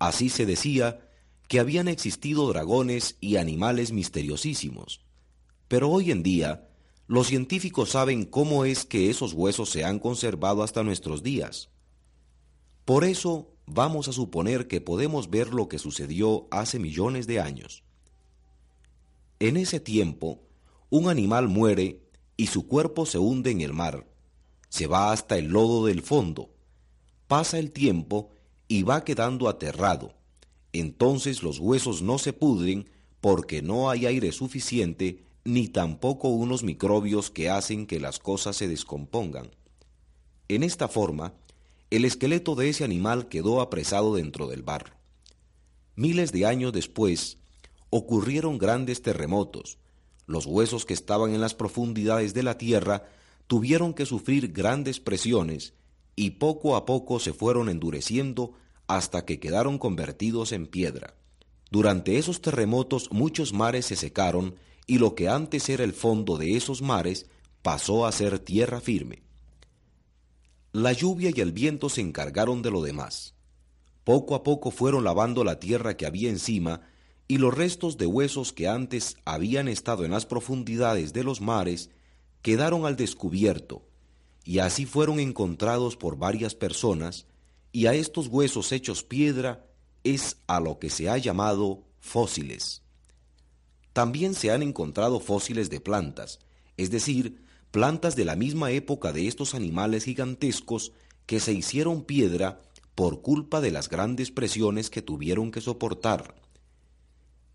Así 0.00 0.28
se 0.28 0.44
decía 0.44 1.08
que 1.46 1.60
habían 1.60 1.86
existido 1.86 2.48
dragones 2.48 3.16
y 3.20 3.36
animales 3.36 3.92
misteriosísimos. 3.92 5.04
Pero 5.68 5.88
hoy 5.88 6.10
en 6.10 6.24
día, 6.24 6.68
los 7.06 7.28
científicos 7.28 7.90
saben 7.90 8.24
cómo 8.24 8.64
es 8.64 8.84
que 8.84 9.08
esos 9.08 9.34
huesos 9.34 9.70
se 9.70 9.84
han 9.84 10.00
conservado 10.00 10.64
hasta 10.64 10.82
nuestros 10.82 11.22
días. 11.22 11.70
Por 12.84 13.04
eso 13.04 13.54
vamos 13.66 14.08
a 14.08 14.12
suponer 14.12 14.66
que 14.66 14.80
podemos 14.80 15.30
ver 15.30 15.54
lo 15.54 15.68
que 15.68 15.78
sucedió 15.78 16.48
hace 16.50 16.80
millones 16.80 17.28
de 17.28 17.38
años. 17.38 17.84
En 19.42 19.56
ese 19.56 19.80
tiempo, 19.80 20.38
un 20.88 21.08
animal 21.08 21.48
muere 21.48 22.00
y 22.36 22.46
su 22.46 22.68
cuerpo 22.68 23.06
se 23.06 23.18
hunde 23.18 23.50
en 23.50 23.60
el 23.60 23.72
mar, 23.72 24.06
se 24.68 24.86
va 24.86 25.10
hasta 25.10 25.36
el 25.36 25.46
lodo 25.48 25.86
del 25.86 26.00
fondo, 26.00 26.54
pasa 27.26 27.58
el 27.58 27.72
tiempo 27.72 28.30
y 28.68 28.84
va 28.84 29.02
quedando 29.02 29.48
aterrado. 29.48 30.14
Entonces 30.72 31.42
los 31.42 31.58
huesos 31.58 32.02
no 32.02 32.18
se 32.18 32.32
pudren 32.32 32.88
porque 33.20 33.62
no 33.62 33.90
hay 33.90 34.06
aire 34.06 34.30
suficiente 34.30 35.24
ni 35.42 35.66
tampoco 35.66 36.28
unos 36.28 36.62
microbios 36.62 37.28
que 37.28 37.50
hacen 37.50 37.88
que 37.88 37.98
las 37.98 38.20
cosas 38.20 38.54
se 38.54 38.68
descompongan. 38.68 39.50
En 40.46 40.62
esta 40.62 40.86
forma, 40.86 41.34
el 41.90 42.04
esqueleto 42.04 42.54
de 42.54 42.68
ese 42.68 42.84
animal 42.84 43.26
quedó 43.26 43.60
apresado 43.60 44.14
dentro 44.14 44.46
del 44.46 44.62
barro. 44.62 44.94
Miles 45.96 46.30
de 46.30 46.46
años 46.46 46.72
después, 46.72 47.38
ocurrieron 47.94 48.56
grandes 48.56 49.02
terremotos. 49.02 49.76
Los 50.26 50.46
huesos 50.46 50.86
que 50.86 50.94
estaban 50.94 51.34
en 51.34 51.42
las 51.42 51.52
profundidades 51.52 52.32
de 52.32 52.42
la 52.42 52.56
tierra 52.56 53.04
tuvieron 53.46 53.92
que 53.92 54.06
sufrir 54.06 54.50
grandes 54.50 54.98
presiones 54.98 55.74
y 56.16 56.30
poco 56.30 56.74
a 56.74 56.86
poco 56.86 57.20
se 57.20 57.34
fueron 57.34 57.68
endureciendo 57.68 58.54
hasta 58.86 59.26
que 59.26 59.38
quedaron 59.38 59.76
convertidos 59.76 60.52
en 60.52 60.68
piedra. 60.68 61.16
Durante 61.70 62.16
esos 62.16 62.40
terremotos 62.40 63.12
muchos 63.12 63.52
mares 63.52 63.84
se 63.84 63.96
secaron 63.96 64.54
y 64.86 64.96
lo 64.96 65.14
que 65.14 65.28
antes 65.28 65.68
era 65.68 65.84
el 65.84 65.92
fondo 65.92 66.38
de 66.38 66.56
esos 66.56 66.80
mares 66.80 67.26
pasó 67.60 68.06
a 68.06 68.12
ser 68.12 68.38
tierra 68.38 68.80
firme. 68.80 69.22
La 70.72 70.94
lluvia 70.94 71.30
y 71.34 71.42
el 71.42 71.52
viento 71.52 71.90
se 71.90 72.00
encargaron 72.00 72.62
de 72.62 72.70
lo 72.70 72.80
demás. 72.80 73.34
Poco 74.02 74.34
a 74.34 74.42
poco 74.42 74.70
fueron 74.70 75.04
lavando 75.04 75.44
la 75.44 75.60
tierra 75.60 75.98
que 75.98 76.06
había 76.06 76.30
encima 76.30 76.80
y 77.32 77.38
los 77.38 77.54
restos 77.54 77.96
de 77.96 78.04
huesos 78.04 78.52
que 78.52 78.68
antes 78.68 79.16
habían 79.24 79.66
estado 79.66 80.04
en 80.04 80.10
las 80.10 80.26
profundidades 80.26 81.14
de 81.14 81.24
los 81.24 81.40
mares 81.40 81.88
quedaron 82.42 82.84
al 82.84 82.94
descubierto, 82.94 83.88
y 84.44 84.58
así 84.58 84.84
fueron 84.84 85.18
encontrados 85.18 85.96
por 85.96 86.18
varias 86.18 86.54
personas, 86.54 87.24
y 87.72 87.86
a 87.86 87.94
estos 87.94 88.26
huesos 88.26 88.70
hechos 88.70 89.02
piedra 89.02 89.64
es 90.04 90.36
a 90.46 90.60
lo 90.60 90.78
que 90.78 90.90
se 90.90 91.08
ha 91.08 91.16
llamado 91.16 91.84
fósiles. 92.00 92.82
También 93.94 94.34
se 94.34 94.50
han 94.50 94.62
encontrado 94.62 95.18
fósiles 95.18 95.70
de 95.70 95.80
plantas, 95.80 96.38
es 96.76 96.90
decir, 96.90 97.42
plantas 97.70 98.14
de 98.14 98.26
la 98.26 98.36
misma 98.36 98.72
época 98.72 99.10
de 99.10 99.26
estos 99.26 99.54
animales 99.54 100.04
gigantescos 100.04 100.92
que 101.24 101.40
se 101.40 101.54
hicieron 101.54 102.02
piedra 102.02 102.60
por 102.94 103.22
culpa 103.22 103.62
de 103.62 103.70
las 103.70 103.88
grandes 103.88 104.30
presiones 104.30 104.90
que 104.90 105.00
tuvieron 105.00 105.50
que 105.50 105.62
soportar. 105.62 106.41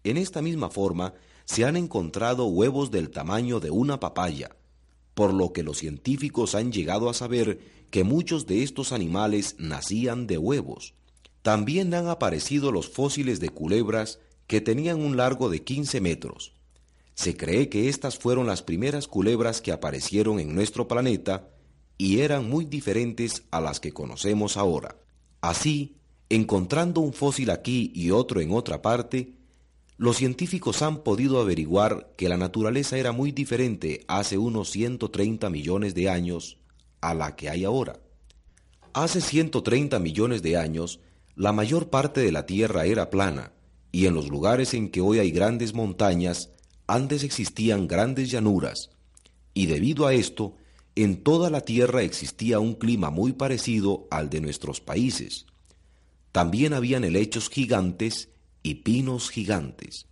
En 0.09 0.15
esta 0.15 0.41
misma 0.41 0.69
forma, 0.69 1.15
se 1.43 1.65
han 1.65 1.75
encontrado 1.75 2.45
huevos 2.45 2.91
del 2.91 3.09
tamaño 3.09 3.59
de 3.59 3.71
una 3.71 3.99
papaya, 3.99 4.55
por 5.13 5.33
lo 5.33 5.51
que 5.51 5.63
los 5.63 5.79
científicos 5.79 6.55
han 6.55 6.71
llegado 6.71 7.09
a 7.09 7.13
saber 7.13 7.59
que 7.89 8.05
muchos 8.05 8.47
de 8.47 8.63
estos 8.63 8.93
animales 8.93 9.55
nacían 9.59 10.25
de 10.25 10.37
huevos. 10.37 10.93
También 11.41 11.93
han 11.93 12.07
aparecido 12.07 12.71
los 12.71 12.87
fósiles 12.87 13.41
de 13.41 13.49
culebras 13.49 14.19
que 14.47 14.61
tenían 14.61 15.01
un 15.01 15.17
largo 15.17 15.49
de 15.49 15.65
15 15.65 15.99
metros. 15.99 16.53
Se 17.13 17.35
cree 17.35 17.67
que 17.67 17.89
estas 17.89 18.17
fueron 18.17 18.47
las 18.47 18.63
primeras 18.63 19.09
culebras 19.09 19.59
que 19.59 19.73
aparecieron 19.73 20.39
en 20.39 20.55
nuestro 20.55 20.87
planeta 20.87 21.49
y 21.97 22.19
eran 22.19 22.49
muy 22.49 22.63
diferentes 22.63 23.43
a 23.51 23.59
las 23.59 23.81
que 23.81 23.91
conocemos 23.91 24.55
ahora. 24.55 24.95
Así, 25.41 25.97
encontrando 26.29 27.01
un 27.01 27.11
fósil 27.11 27.49
aquí 27.49 27.91
y 27.93 28.11
otro 28.11 28.39
en 28.39 28.53
otra 28.53 28.81
parte, 28.81 29.36
los 29.97 30.17
científicos 30.17 30.83
han 30.83 31.03
podido 31.03 31.41
averiguar 31.41 32.13
que 32.17 32.29
la 32.29 32.37
naturaleza 32.37 32.97
era 32.97 33.11
muy 33.11 33.31
diferente 33.31 34.05
hace 34.07 34.37
unos 34.37 34.69
130 34.69 35.49
millones 35.49 35.95
de 35.95 36.09
años 36.09 36.59
a 37.01 37.15
la 37.15 37.35
que 37.35 37.49
hay 37.49 37.63
ahora. 37.63 37.99
Hace 38.93 39.21
130 39.21 39.97
millones 39.99 40.43
de 40.43 40.57
años, 40.57 40.99
la 41.35 41.51
mayor 41.51 41.89
parte 41.89 42.21
de 42.21 42.31
la 42.31 42.45
Tierra 42.45 42.85
era 42.85 43.09
plana, 43.09 43.53
y 43.91 44.05
en 44.05 44.13
los 44.13 44.29
lugares 44.29 44.73
en 44.75 44.89
que 44.89 45.01
hoy 45.01 45.19
hay 45.19 45.31
grandes 45.31 45.73
montañas, 45.73 46.51
antes 46.85 47.23
existían 47.23 47.87
grandes 47.87 48.29
llanuras, 48.29 48.91
y 49.53 49.65
debido 49.65 50.05
a 50.05 50.13
esto, 50.13 50.55
en 50.95 51.23
toda 51.23 51.49
la 51.49 51.61
Tierra 51.61 52.03
existía 52.03 52.59
un 52.59 52.75
clima 52.75 53.09
muy 53.09 53.33
parecido 53.33 54.07
al 54.11 54.29
de 54.29 54.41
nuestros 54.41 54.79
países. 54.79 55.47
También 56.31 56.73
habían 56.73 57.03
helechos 57.03 57.49
gigantes 57.49 58.29
y 58.67 58.75
pinos 58.75 59.29
gigantes. 59.29 60.07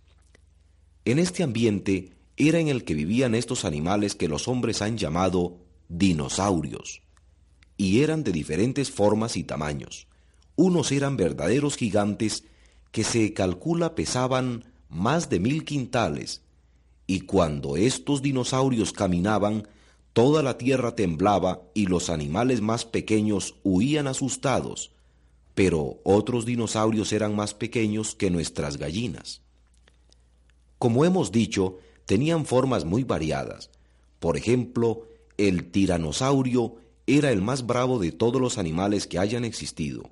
En 1.04 1.18
este 1.18 1.42
ambiente 1.42 2.14
era 2.38 2.58
en 2.58 2.68
el 2.68 2.84
que 2.84 2.94
vivían 2.94 3.34
estos 3.34 3.66
animales 3.66 4.14
que 4.14 4.28
los 4.28 4.48
hombres 4.48 4.80
han 4.80 4.96
llamado 4.96 5.58
dinosaurios, 5.90 7.02
y 7.76 8.00
eran 8.00 8.24
de 8.24 8.32
diferentes 8.32 8.90
formas 8.90 9.36
y 9.36 9.44
tamaños. 9.44 10.06
Unos 10.54 10.90
eran 10.90 11.18
verdaderos 11.18 11.76
gigantes 11.76 12.44
que 12.92 13.04
se 13.04 13.34
calcula 13.34 13.94
pesaban 13.94 14.72
más 14.88 15.28
de 15.28 15.38
mil 15.38 15.66
quintales, 15.66 16.40
y 17.06 17.20
cuando 17.20 17.76
estos 17.76 18.22
dinosaurios 18.22 18.94
caminaban, 18.94 19.68
toda 20.14 20.42
la 20.42 20.56
tierra 20.56 20.96
temblaba 20.96 21.60
y 21.74 21.88
los 21.88 22.08
animales 22.08 22.62
más 22.62 22.86
pequeños 22.86 23.56
huían 23.64 24.06
asustados, 24.06 24.95
pero 25.56 26.00
otros 26.04 26.44
dinosaurios 26.44 27.14
eran 27.14 27.34
más 27.34 27.54
pequeños 27.54 28.14
que 28.14 28.30
nuestras 28.30 28.76
gallinas. 28.76 29.40
Como 30.78 31.06
hemos 31.06 31.32
dicho, 31.32 31.78
tenían 32.04 32.44
formas 32.44 32.84
muy 32.84 33.04
variadas. 33.04 33.70
Por 34.20 34.36
ejemplo, 34.36 35.08
el 35.38 35.70
tiranosaurio 35.70 36.76
era 37.06 37.30
el 37.30 37.40
más 37.40 37.64
bravo 37.64 37.98
de 37.98 38.12
todos 38.12 38.38
los 38.38 38.58
animales 38.58 39.06
que 39.06 39.18
hayan 39.18 39.46
existido. 39.46 40.10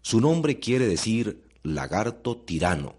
Su 0.00 0.20
nombre 0.20 0.60
quiere 0.60 0.86
decir 0.86 1.42
lagarto 1.64 2.36
tirano, 2.36 2.94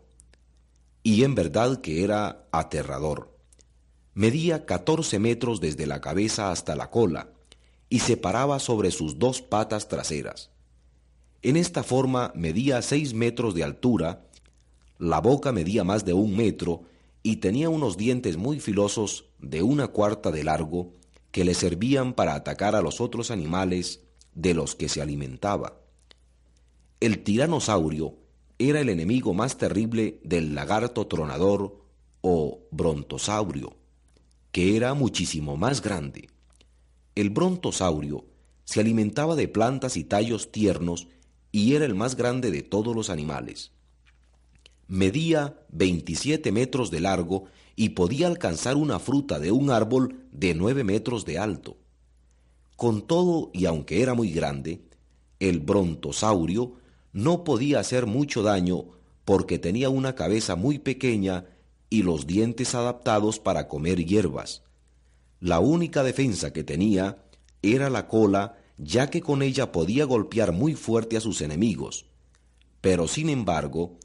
y 1.01 1.23
en 1.23 1.33
verdad 1.33 1.79
que 1.79 2.03
era 2.03 2.45
aterrador. 2.51 3.37
Medía 4.15 4.65
14 4.65 5.17
metros 5.17 5.61
desde 5.61 5.87
la 5.87 6.01
cabeza 6.01 6.51
hasta 6.51 6.75
la 6.75 6.89
cola 6.89 7.29
y 7.87 7.99
se 7.99 8.17
paraba 8.17 8.59
sobre 8.59 8.91
sus 8.91 9.17
dos 9.17 9.41
patas 9.41 9.87
traseras. 9.87 10.52
En 11.43 11.57
esta 11.57 11.83
forma 11.83 12.31
medía 12.35 12.81
seis 12.81 13.13
metros 13.13 13.53
de 13.53 13.65
altura, 13.65 14.25
la 14.97 15.19
boca 15.19 15.51
medía 15.51 15.83
más 15.83 16.05
de 16.05 16.13
un 16.13 16.37
metro 16.37 16.83
y 17.21 17.37
tenía 17.37 17.69
unos 17.69 17.97
dientes 17.97 18.37
muy 18.37 18.61
filosos 18.61 19.25
de 19.39 19.61
una 19.61 19.89
cuarta 19.89 20.31
de 20.31 20.45
largo 20.45 20.93
que 21.31 21.43
le 21.43 21.53
servían 21.53 22.13
para 22.13 22.35
atacar 22.35 22.75
a 22.75 22.81
los 22.81 23.01
otros 23.01 23.29
animales 23.29 23.99
de 24.33 24.53
los 24.53 24.75
que 24.75 24.87
se 24.87 25.01
alimentaba. 25.01 25.81
El 27.01 27.23
tiranosaurio 27.23 28.15
era 28.57 28.79
el 28.79 28.87
enemigo 28.87 29.33
más 29.33 29.57
terrible 29.57 30.21
del 30.23 30.55
lagarto 30.55 31.07
tronador 31.07 31.81
o 32.21 32.61
brontosaurio, 32.71 33.75
que 34.53 34.77
era 34.77 34.93
muchísimo 34.93 35.57
más 35.57 35.81
grande. 35.81 36.29
El 37.15 37.31
brontosaurio 37.31 38.23
se 38.63 38.79
alimentaba 38.79 39.35
de 39.35 39.49
plantas 39.49 39.97
y 39.97 40.05
tallos 40.05 40.49
tiernos 40.51 41.07
y 41.53 41.75
era 41.75 41.85
el 41.85 41.93
más 41.93 42.17
grande 42.17 42.49
de 42.51 42.63
todos 42.63 42.93
los 42.93 43.11
animales. 43.11 43.71
Medía 44.87 45.55
27 45.69 46.51
metros 46.51 46.89
de 46.91 46.99
largo 46.99 47.45
y 47.75 47.89
podía 47.89 48.27
alcanzar 48.27 48.75
una 48.75 48.99
fruta 48.99 49.39
de 49.39 49.51
un 49.51 49.69
árbol 49.69 50.25
de 50.31 50.55
9 50.55 50.83
metros 50.83 51.25
de 51.25 51.37
alto. 51.37 51.77
Con 52.75 53.05
todo 53.05 53.51
y 53.53 53.65
aunque 53.65 54.01
era 54.01 54.15
muy 54.15 54.31
grande, 54.31 54.81
el 55.39 55.59
brontosaurio 55.59 56.73
no 57.13 57.43
podía 57.43 57.79
hacer 57.79 58.07
mucho 58.07 58.41
daño 58.41 58.85
porque 59.23 59.59
tenía 59.59 59.89
una 59.89 60.15
cabeza 60.15 60.55
muy 60.55 60.79
pequeña 60.79 61.45
y 61.91 62.01
los 62.01 62.25
dientes 62.25 62.73
adaptados 62.73 63.39
para 63.39 63.67
comer 63.67 64.03
hierbas. 64.03 64.63
La 65.39 65.59
única 65.59 66.01
defensa 66.01 66.51
que 66.51 66.63
tenía 66.63 67.19
era 67.61 67.91
la 67.91 68.07
cola 68.07 68.57
ya 68.77 69.09
que 69.09 69.21
con 69.21 69.41
ella 69.41 69.71
podía 69.71 70.05
golpear 70.05 70.51
muy 70.51 70.75
fuerte 70.75 71.17
a 71.17 71.21
sus 71.21 71.41
enemigos. 71.41 72.05
Pero 72.81 73.07
sin 73.07 73.29
embargo, 73.29 73.97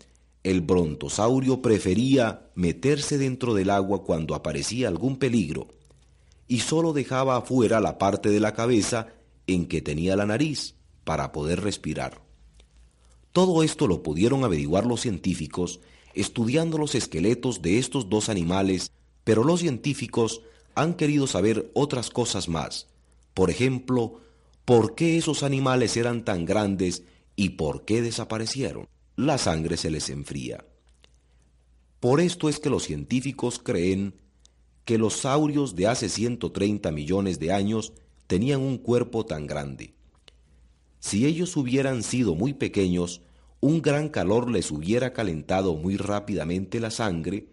el 0.42 0.60
brontosaurio 0.60 1.62
prefería 1.62 2.50
meterse 2.54 3.18
dentro 3.18 3.54
del 3.54 3.70
agua 3.70 4.04
cuando 4.04 4.34
aparecía 4.34 4.88
algún 4.88 5.16
peligro, 5.16 5.68
y 6.46 6.60
sólo 6.60 6.92
dejaba 6.92 7.36
afuera 7.36 7.80
la 7.80 7.98
parte 7.98 8.30
de 8.30 8.40
la 8.40 8.54
cabeza 8.54 9.08
en 9.46 9.66
que 9.66 9.82
tenía 9.82 10.16
la 10.16 10.26
nariz 10.26 10.76
para 11.04 11.32
poder 11.32 11.62
respirar. 11.62 12.22
Todo 13.32 13.62
esto 13.62 13.86
lo 13.86 14.02
pudieron 14.02 14.44
averiguar 14.44 14.86
los 14.86 15.00
científicos 15.00 15.80
estudiando 16.14 16.78
los 16.78 16.94
esqueletos 16.94 17.62
de 17.62 17.78
estos 17.78 18.08
dos 18.08 18.28
animales, 18.28 18.90
pero 19.24 19.44
los 19.44 19.60
científicos 19.60 20.42
han 20.74 20.94
querido 20.94 21.26
saber 21.26 21.70
otras 21.74 22.10
cosas 22.10 22.48
más. 22.48 22.88
Por 23.34 23.50
ejemplo, 23.50 24.20
por 24.68 24.94
qué 24.94 25.16
esos 25.16 25.44
animales 25.44 25.96
eran 25.96 26.26
tan 26.26 26.44
grandes 26.44 27.02
y 27.36 27.48
por 27.56 27.86
qué 27.86 28.02
desaparecieron. 28.02 28.86
La 29.16 29.38
sangre 29.38 29.78
se 29.78 29.90
les 29.90 30.10
enfría. 30.10 30.62
Por 32.00 32.20
esto 32.20 32.50
es 32.50 32.60
que 32.60 32.68
los 32.68 32.82
científicos 32.82 33.58
creen 33.58 34.16
que 34.84 34.98
los 34.98 35.14
saurios 35.14 35.74
de 35.74 35.86
hace 35.86 36.10
130 36.10 36.92
millones 36.92 37.38
de 37.38 37.50
años 37.50 37.94
tenían 38.26 38.60
un 38.60 38.76
cuerpo 38.76 39.24
tan 39.24 39.46
grande. 39.46 39.94
Si 41.00 41.24
ellos 41.24 41.56
hubieran 41.56 42.02
sido 42.02 42.34
muy 42.34 42.52
pequeños, 42.52 43.22
un 43.60 43.80
gran 43.80 44.10
calor 44.10 44.50
les 44.50 44.70
hubiera 44.70 45.14
calentado 45.14 45.76
muy 45.76 45.96
rápidamente 45.96 46.78
la 46.78 46.90
sangre 46.90 47.46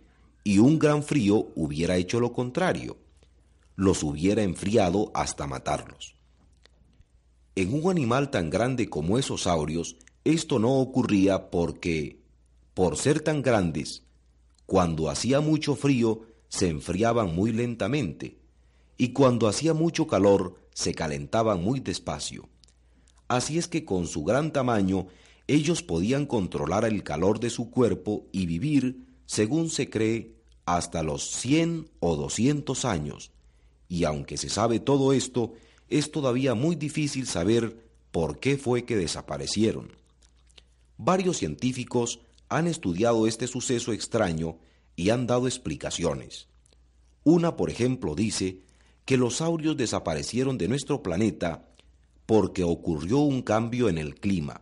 y 0.43 0.57
un 0.57 0.79
gran 0.79 1.01
frío 1.01 1.47
hubiera 1.55 1.95
hecho 1.95 2.19
lo 2.19 2.33
contrario, 2.33 2.97
los 3.77 4.03
hubiera 4.03 4.43
enfriado 4.43 5.11
hasta 5.13 5.47
matarlos. 5.47 6.14
En 7.55 7.73
un 7.73 7.89
animal 7.89 8.31
tan 8.31 8.49
grande 8.49 8.89
como 8.89 9.17
esos 9.17 9.43
saurios, 9.43 9.95
esto 10.25 10.59
no 10.59 10.73
ocurría 10.73 11.49
porque, 11.49 12.19
por 12.73 12.97
ser 12.97 13.21
tan 13.21 13.41
grandes, 13.41 14.03
cuando 14.65 15.09
hacía 15.09 15.39
mucho 15.39 15.75
frío 15.75 16.21
se 16.49 16.67
enfriaban 16.67 17.33
muy 17.33 17.53
lentamente, 17.53 18.37
y 18.97 19.09
cuando 19.09 19.47
hacía 19.47 19.73
mucho 19.73 20.05
calor 20.05 20.55
se 20.73 20.93
calentaban 20.93 21.63
muy 21.63 21.79
despacio. 21.79 22.49
Así 23.29 23.57
es 23.57 23.69
que 23.69 23.85
con 23.85 24.07
su 24.07 24.25
gran 24.25 24.51
tamaño 24.51 25.07
ellos 25.47 25.81
podían 25.81 26.25
controlar 26.25 26.83
el 26.83 27.03
calor 27.03 27.39
de 27.39 27.49
su 27.49 27.69
cuerpo 27.69 28.25
y 28.33 28.47
vivir, 28.47 29.05
según 29.25 29.69
se 29.69 29.89
cree, 29.89 30.35
hasta 30.65 31.03
los 31.03 31.31
100 31.31 31.89
o 31.99 32.17
200 32.17 32.83
años. 32.83 33.31
Y 33.87 34.03
aunque 34.03 34.37
se 34.37 34.49
sabe 34.49 34.79
todo 34.79 35.13
esto, 35.13 35.53
es 35.89 36.11
todavía 36.11 36.55
muy 36.55 36.75
difícil 36.75 37.27
saber 37.27 37.85
por 38.11 38.39
qué 38.39 38.57
fue 38.57 38.85
que 38.85 38.95
desaparecieron. 38.95 39.91
Varios 40.97 41.37
científicos 41.37 42.21
han 42.49 42.67
estudiado 42.67 43.27
este 43.27 43.47
suceso 43.47 43.91
extraño 43.91 44.57
y 44.95 45.09
han 45.09 45.27
dado 45.27 45.47
explicaciones. 45.47 46.47
Una, 47.23 47.55
por 47.57 47.69
ejemplo, 47.69 48.15
dice 48.15 48.59
que 49.03 49.17
los 49.17 49.37
saurios 49.37 49.77
desaparecieron 49.77 50.57
de 50.57 50.67
nuestro 50.67 51.03
planeta 51.03 51.67
porque 52.25 52.63
ocurrió 52.63 53.19
un 53.19 53.41
cambio 53.41 53.89
en 53.89 53.97
el 53.97 54.15
clima. 54.15 54.61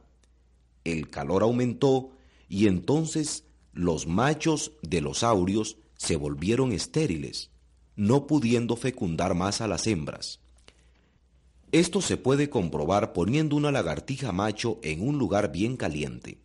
El 0.83 1.09
calor 1.09 1.43
aumentó 1.43 2.12
y 2.49 2.67
entonces 2.67 3.45
los 3.71 4.07
machos 4.07 4.73
de 4.81 5.01
los 5.01 5.19
saurios 5.19 5.77
se 5.95 6.15
volvieron 6.15 6.71
estériles, 6.71 7.51
no 7.95 8.27
pudiendo 8.27 8.75
fecundar 8.75 9.33
más 9.36 9.62
a 9.62 9.67
las 9.67 9.88
hembras. 9.88 10.39
Esto 11.73 12.01
se 12.01 12.17
puede 12.17 12.51
comprobar 12.51 13.13
poniendo 13.13 13.55
una 13.55 13.71
lagartija 13.71 14.31
macho 14.31 14.77
en 14.83 15.01
un 15.01 15.17
lugar 15.17 15.51
bien 15.51 15.75
caliente. 15.75 16.38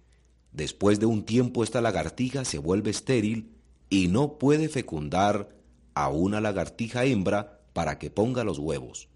Después 0.52 1.00
de 1.00 1.04
un 1.04 1.22
tiempo 1.22 1.62
esta 1.62 1.82
lagartija 1.82 2.46
se 2.46 2.56
vuelve 2.56 2.88
estéril 2.88 3.52
y 3.90 4.08
no 4.08 4.38
puede 4.38 4.70
fecundar 4.70 5.54
a 5.92 6.08
una 6.08 6.40
lagartija 6.40 7.04
hembra 7.04 7.60
para 7.74 7.98
que 7.98 8.08
ponga 8.08 8.42
los 8.42 8.58
huevos. 8.58 9.08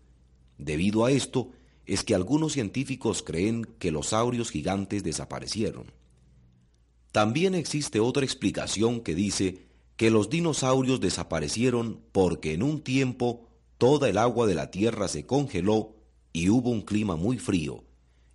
Debido 0.58 1.06
a 1.06 1.10
esto 1.10 1.48
es 1.86 2.04
que 2.04 2.14
algunos 2.14 2.52
científicos 2.52 3.22
creen 3.22 3.64
que 3.78 3.90
los 3.90 4.08
saurios 4.08 4.50
gigantes 4.50 5.02
desaparecieron. 5.02 5.92
También 7.10 7.54
existe 7.54 8.00
otra 8.00 8.22
explicación 8.22 9.00
que 9.00 9.14
dice 9.14 9.64
que 9.96 10.10
los 10.10 10.28
dinosaurios 10.28 11.00
desaparecieron 11.00 12.02
porque 12.12 12.52
en 12.52 12.62
un 12.62 12.82
tiempo 12.82 13.48
toda 13.78 14.10
el 14.10 14.18
agua 14.18 14.46
de 14.46 14.54
la 14.54 14.70
tierra 14.70 15.08
se 15.08 15.24
congeló 15.24 16.01
y 16.32 16.48
hubo 16.48 16.70
un 16.70 16.82
clima 16.82 17.16
muy 17.16 17.38
frío, 17.38 17.84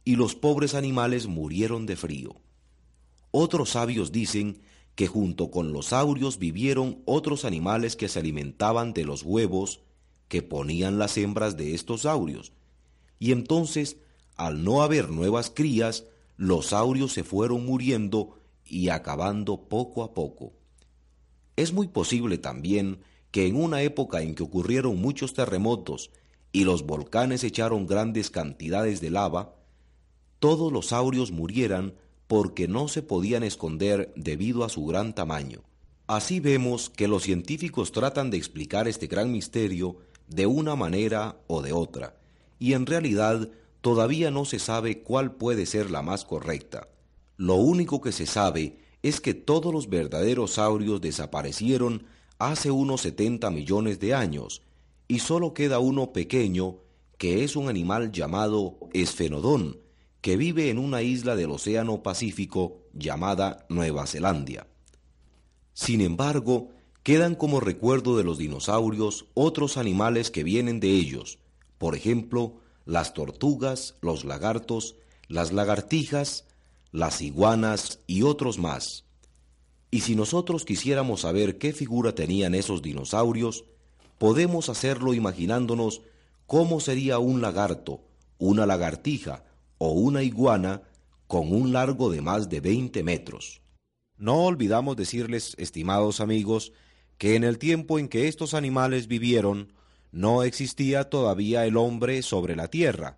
y 0.04 0.16
los 0.16 0.36
pobres 0.36 0.76
animales 0.76 1.28
murieron 1.28 1.86
de 1.86 1.96
frío. 1.96 2.36
Otros 3.32 3.72
sabios 3.72 4.12
dicen 4.12 4.62
que 4.96 5.08
junto 5.08 5.52
con 5.52 5.74
los 5.74 5.88
saurios 5.88 6.40
vivieron 6.40 7.02
otros 7.06 7.46
animales 7.46 7.96
que 7.96 8.08
se 8.08 8.20
alimentaban 8.20 8.94
de 8.94 9.06
los 9.06 9.24
huevos 9.24 9.82
que 10.28 10.42
ponían 10.42 10.98
las 10.98 11.18
hembras 11.18 11.58
de 11.58 11.74
estos 11.74 12.02
saurios, 12.02 12.54
y 13.20 13.32
entonces, 13.32 13.98
al 14.36 14.64
no 14.64 14.84
haber 14.84 15.10
nuevas 15.10 15.50
crías, 15.50 16.06
los 16.36 16.68
saurios 16.68 17.14
se 17.14 17.24
fueron 17.24 17.66
muriendo 17.66 18.40
y 18.64 18.90
acabando 18.90 19.68
poco 19.68 20.04
a 20.04 20.14
poco. 20.14 20.54
Es 21.56 21.74
muy 21.74 21.88
posible 21.88 22.38
también 22.38 23.00
que 23.32 23.48
en 23.48 23.56
una 23.56 23.82
época 23.82 24.22
en 24.22 24.36
que 24.36 24.44
ocurrieron 24.44 25.02
muchos 25.02 25.34
terremotos 25.34 26.12
y 26.52 26.64
los 26.64 26.86
volcanes 26.86 27.44
echaron 27.44 27.88
grandes 27.88 28.30
cantidades 28.30 29.02
de 29.02 29.10
lava, 29.10 29.56
todos 30.40 30.72
los 30.72 30.88
saurios 30.88 31.32
murieran 31.32 31.94
porque 32.28 32.68
no 32.68 32.88
se 32.88 33.02
podían 33.02 33.44
esconder 33.44 34.14
debido 34.16 34.64
a 34.64 34.70
su 34.70 34.86
gran 34.86 35.16
tamaño. 35.16 35.64
Así 36.08 36.40
vemos 36.40 36.90
que 36.90 37.08
los 37.08 37.24
científicos 37.24 37.92
tratan 37.92 38.30
de 38.30 38.38
explicar 38.38 38.88
este 38.88 39.08
gran 39.08 39.32
misterio 39.32 39.98
de 40.28 40.46
una 40.46 40.76
manera 40.76 41.38
o 41.48 41.62
de 41.62 41.74
otra, 41.74 42.16
y 42.60 42.74
en 42.74 42.86
realidad 42.86 43.50
todavía 43.82 44.32
no 44.32 44.46
se 44.46 44.60
sabe 44.60 45.02
cuál 45.02 45.36
puede 45.36 45.66
ser 45.66 45.90
la 45.92 46.02
más 46.02 46.26
correcta. 46.26 46.88
Lo 47.38 47.56
único 47.56 48.02
que 48.02 48.12
se 48.12 48.26
sabe 48.26 48.78
es 49.04 49.22
que 49.22 49.34
todos 49.34 49.74
los 49.74 49.90
verdaderos 49.90 50.52
saurios 50.52 51.02
desaparecieron 51.02 52.06
hace 52.40 52.72
unos 52.72 53.02
70 53.02 53.50
millones 53.52 54.00
de 54.00 54.14
años, 54.14 54.62
y 55.08 55.20
solo 55.20 55.54
queda 55.54 55.80
uno 55.80 56.12
pequeño, 56.14 56.78
que 57.18 57.44
es 57.44 57.56
un 57.56 57.70
animal 57.70 58.12
llamado 58.12 58.78
esfenodón, 58.94 59.80
que 60.22 60.38
vive 60.38 60.70
en 60.70 60.78
una 60.78 61.02
isla 61.02 61.36
del 61.36 61.52
Océano 61.52 62.04
Pacífico 62.04 62.82
llamada 62.94 63.66
Nueva 63.70 64.06
Zelanda. 64.08 64.68
Sin 65.74 66.02
embargo, 66.02 66.70
quedan 67.04 67.36
como 67.36 67.60
recuerdo 67.60 68.18
de 68.18 68.24
los 68.24 68.38
dinosaurios 68.38 69.28
otros 69.34 69.78
animales 69.78 70.32
que 70.32 70.44
vienen 70.44 70.80
de 70.80 70.90
ellos, 70.90 71.40
por 71.78 71.96
ejemplo, 71.96 72.60
las 72.86 73.14
tortugas, 73.14 73.96
los 74.02 74.26
lagartos, 74.26 74.96
las 75.28 75.52
lagartijas, 75.54 76.46
las 76.92 77.22
iguanas 77.22 78.00
y 78.08 78.24
otros 78.24 78.58
más. 78.58 79.06
Y 79.92 80.02
si 80.02 80.16
nosotros 80.16 80.66
quisiéramos 80.66 81.22
saber 81.22 81.58
qué 81.58 81.74
figura 81.74 82.16
tenían 82.16 82.56
esos 82.56 82.82
dinosaurios, 82.82 83.66
podemos 84.18 84.70
hacerlo 84.70 85.14
imaginándonos 85.14 86.02
cómo 86.46 86.80
sería 86.80 87.20
un 87.20 87.42
lagarto, 87.42 88.02
una 88.38 88.66
lagartija 88.66 89.44
o 89.78 89.92
una 89.92 90.24
iguana 90.24 90.82
con 91.28 91.54
un 91.54 91.74
largo 91.74 92.10
de 92.10 92.22
más 92.22 92.50
de 92.50 92.62
20 92.62 93.04
metros. 93.04 93.62
No 94.18 94.46
olvidamos 94.46 94.96
decirles, 94.96 95.56
estimados 95.60 96.22
amigos, 96.22 96.74
que 97.18 97.36
en 97.36 97.44
el 97.44 97.58
tiempo 97.58 98.00
en 98.00 98.08
que 98.08 98.28
estos 98.28 98.54
animales 98.54 99.08
vivieron, 99.08 99.74
no 100.12 100.44
existía 100.44 101.10
todavía 101.10 101.66
el 101.66 101.78
hombre 101.78 102.22
sobre 102.22 102.56
la 102.56 102.70
Tierra, 102.70 103.18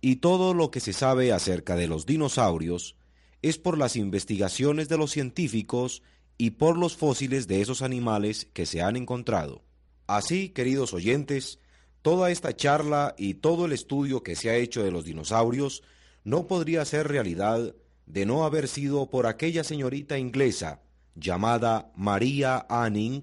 y 0.00 0.16
todo 0.16 0.54
lo 0.54 0.70
que 0.70 0.80
se 0.80 0.92
sabe 0.92 1.32
acerca 1.32 1.76
de 1.76 1.86
los 1.86 2.06
dinosaurios 2.06 2.96
es 3.42 3.58
por 3.58 3.78
las 3.78 3.96
investigaciones 3.96 4.88
de 4.88 4.96
los 4.96 5.10
científicos 5.10 6.02
y 6.38 6.50
por 6.50 6.76
los 6.76 6.96
fósiles 6.96 7.46
de 7.46 7.60
esos 7.60 7.82
animales 7.82 8.48
que 8.52 8.66
se 8.66 8.82
han 8.82 8.96
encontrado. 8.96 9.62
Así, 10.06 10.50
queridos 10.50 10.92
oyentes, 10.92 11.58
toda 12.02 12.30
esta 12.30 12.54
charla 12.54 13.14
y 13.16 13.34
todo 13.34 13.64
el 13.64 13.72
estudio 13.72 14.22
que 14.22 14.36
se 14.36 14.50
ha 14.50 14.56
hecho 14.56 14.84
de 14.84 14.90
los 14.90 15.04
dinosaurios 15.04 15.82
no 16.24 16.46
podría 16.46 16.84
ser 16.84 17.08
realidad 17.08 17.74
de 18.06 18.26
no 18.26 18.44
haber 18.44 18.68
sido 18.68 19.08
por 19.08 19.26
aquella 19.26 19.64
señorita 19.64 20.18
inglesa 20.18 20.82
llamada 21.14 21.90
María 21.96 22.66
Anning, 22.68 23.22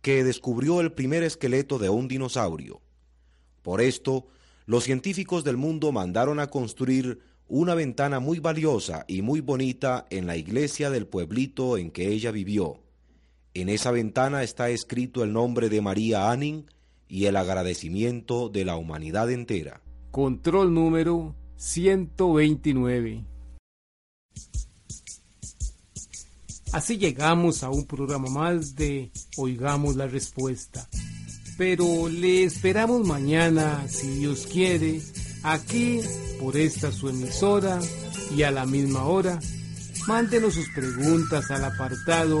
que 0.00 0.24
descubrió 0.24 0.80
el 0.80 0.92
primer 0.92 1.22
esqueleto 1.22 1.78
de 1.78 1.90
un 1.90 2.08
dinosaurio. 2.08 2.80
Por 3.62 3.82
esto, 3.82 4.28
los 4.64 4.84
científicos 4.84 5.44
del 5.44 5.56
mundo 5.56 5.92
mandaron 5.92 6.40
a 6.40 6.46
construir 6.46 7.20
una 7.48 7.74
ventana 7.74 8.20
muy 8.20 8.38
valiosa 8.38 9.04
y 9.08 9.20
muy 9.20 9.40
bonita 9.40 10.06
en 10.10 10.26
la 10.26 10.36
iglesia 10.36 10.88
del 10.90 11.06
pueblito 11.06 11.76
en 11.76 11.90
que 11.90 12.08
ella 12.08 12.30
vivió. 12.30 12.80
En 13.60 13.68
esa 13.68 13.90
ventana 13.90 14.44
está 14.44 14.70
escrito 14.70 15.24
el 15.24 15.32
nombre 15.32 15.68
de 15.68 15.80
María 15.80 16.30
Anning 16.30 16.66
y 17.08 17.24
el 17.24 17.36
agradecimiento 17.36 18.48
de 18.48 18.64
la 18.64 18.76
humanidad 18.76 19.32
entera. 19.32 19.82
Control 20.12 20.72
número 20.72 21.34
129. 21.56 23.24
Así 26.70 26.98
llegamos 26.98 27.64
a 27.64 27.70
un 27.70 27.84
programa 27.84 28.30
más 28.30 28.76
de 28.76 29.10
Oigamos 29.36 29.96
la 29.96 30.06
Respuesta. 30.06 30.88
Pero 31.56 32.08
le 32.08 32.44
esperamos 32.44 33.04
mañana, 33.04 33.88
si 33.88 34.06
Dios 34.18 34.46
quiere, 34.46 35.00
aquí 35.42 35.98
por 36.38 36.56
esta 36.56 36.92
su 36.92 37.08
emisora 37.08 37.80
y 38.36 38.44
a 38.44 38.52
la 38.52 38.66
misma 38.66 39.06
hora. 39.06 39.40
Mándenos 40.06 40.54
sus 40.54 40.68
preguntas 40.68 41.50
al 41.50 41.64
apartado 41.64 42.40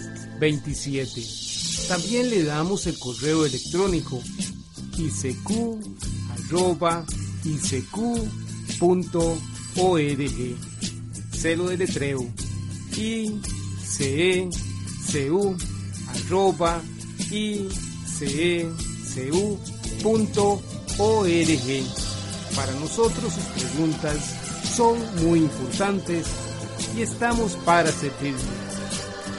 27. 0.41 1.23
También 1.87 2.29
le 2.31 2.43
damos 2.43 2.87
el 2.87 2.97
correo 2.97 3.45
electrónico 3.45 4.19
isq.org. 4.97 5.77
Celo 11.31 11.69
de 11.69 11.77
letreo 11.77 12.27
icecu.org. 12.97 14.47
Para 22.55 22.73
nosotros 22.73 23.33
sus 23.33 23.43
preguntas 23.43 24.17
son 24.75 24.97
muy 25.23 25.39
importantes 25.39 26.25
y 26.97 27.03
estamos 27.03 27.51
para 27.63 27.91
servirle. 27.91 28.60